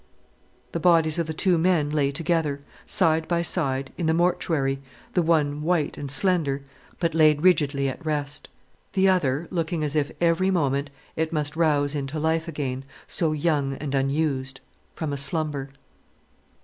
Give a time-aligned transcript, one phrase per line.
[0.71, 4.81] The bodies of the two men lay together, side by side, in the mortuary,
[5.13, 6.63] the one white and slender,
[6.99, 8.49] but laid rigidly at rest,
[8.93, 13.73] the other looking as if every moment it must rouse into life again, so young
[13.75, 14.59] and unused,
[14.95, 15.69] from a slumber.